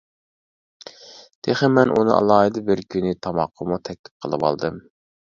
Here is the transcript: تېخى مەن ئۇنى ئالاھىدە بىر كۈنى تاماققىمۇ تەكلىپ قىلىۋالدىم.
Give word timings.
تېخى 1.47 1.69
مەن 1.75 1.93
ئۇنى 1.97 2.15
ئالاھىدە 2.17 2.65
بىر 2.73 2.85
كۈنى 2.97 3.15
تاماققىمۇ 3.29 3.83
تەكلىپ 3.89 4.15
قىلىۋالدىم. 4.29 4.87